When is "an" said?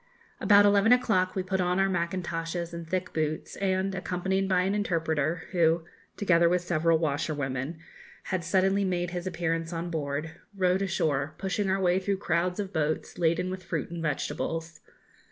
4.63-4.73